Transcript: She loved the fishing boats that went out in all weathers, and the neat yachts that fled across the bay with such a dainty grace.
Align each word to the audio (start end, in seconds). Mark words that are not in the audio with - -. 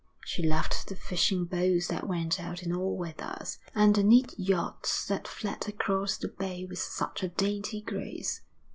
She 0.25 0.41
loved 0.41 0.87
the 0.89 0.95
fishing 0.95 1.45
boats 1.45 1.87
that 1.89 2.07
went 2.07 2.39
out 2.39 2.63
in 2.63 2.75
all 2.75 2.97
weathers, 2.97 3.59
and 3.75 3.93
the 3.95 4.01
neat 4.01 4.33
yachts 4.35 5.05
that 5.05 5.27
fled 5.27 5.69
across 5.69 6.17
the 6.17 6.29
bay 6.29 6.65
with 6.67 6.79
such 6.79 7.21
a 7.21 7.27
dainty 7.29 7.81
grace. 7.81 8.41